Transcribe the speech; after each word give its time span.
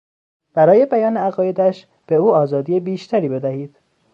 برای 0.53 0.85
بیان 0.85 1.17
عقایدش 1.17 1.87
به 2.07 2.15
او 2.15 2.31
آزادی 2.35 2.79
بیشتری 2.79 3.29
بدهید. 3.29 3.75